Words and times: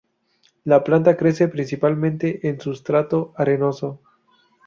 La 0.63 0.81
planta 0.83 1.15
crece 1.15 1.47
principalmente 1.47 2.47
en 2.47 2.59
sustrato 2.59 3.33
arenoso. 3.37 4.01